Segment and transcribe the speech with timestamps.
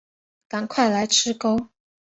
[0.47, 1.67] 赶快来吃钩